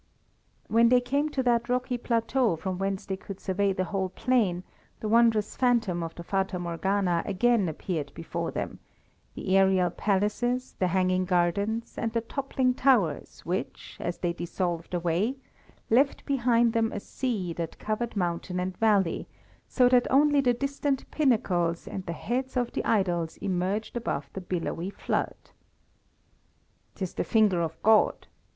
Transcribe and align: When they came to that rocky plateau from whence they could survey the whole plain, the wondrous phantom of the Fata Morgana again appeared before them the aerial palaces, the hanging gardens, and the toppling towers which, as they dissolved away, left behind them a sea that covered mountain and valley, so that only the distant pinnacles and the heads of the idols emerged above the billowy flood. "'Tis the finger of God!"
When 0.67 0.89
they 0.89 0.99
came 0.99 1.29
to 1.29 1.43
that 1.43 1.69
rocky 1.69 1.95
plateau 1.99 2.55
from 2.55 2.79
whence 2.79 3.05
they 3.05 3.17
could 3.17 3.39
survey 3.39 3.71
the 3.71 3.83
whole 3.83 4.09
plain, 4.09 4.63
the 4.99 5.07
wondrous 5.07 5.55
phantom 5.55 6.01
of 6.01 6.15
the 6.15 6.23
Fata 6.23 6.57
Morgana 6.57 7.21
again 7.27 7.69
appeared 7.69 8.11
before 8.15 8.49
them 8.49 8.79
the 9.35 9.55
aerial 9.55 9.91
palaces, 9.91 10.73
the 10.79 10.87
hanging 10.87 11.25
gardens, 11.25 11.99
and 11.99 12.13
the 12.13 12.21
toppling 12.21 12.73
towers 12.73 13.41
which, 13.41 13.97
as 13.99 14.17
they 14.17 14.33
dissolved 14.33 14.95
away, 14.95 15.35
left 15.91 16.25
behind 16.25 16.73
them 16.73 16.91
a 16.91 16.99
sea 16.99 17.53
that 17.53 17.77
covered 17.77 18.15
mountain 18.17 18.59
and 18.59 18.75
valley, 18.77 19.27
so 19.67 19.87
that 19.87 20.09
only 20.09 20.41
the 20.41 20.51
distant 20.51 21.05
pinnacles 21.11 21.87
and 21.87 22.07
the 22.07 22.13
heads 22.13 22.57
of 22.57 22.71
the 22.71 22.83
idols 22.85 23.37
emerged 23.37 23.95
above 23.95 24.31
the 24.33 24.41
billowy 24.41 24.89
flood. 24.89 25.35
"'Tis 26.95 27.13
the 27.13 27.23
finger 27.23 27.61
of 27.61 27.79
God!" 27.83 28.25